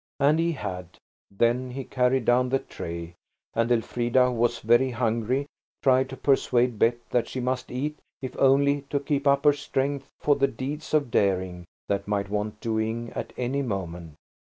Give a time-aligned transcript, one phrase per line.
[0.19, 0.97] And he had.
[1.29, 3.13] Then he carried down the tray,
[3.53, 5.45] and Elfrida, who was very hungry,
[5.83, 10.09] tried to persuade Bet that she must eat, if only to keep up her strength
[10.19, 14.15] for the deeds of daring that might want doing at any moment.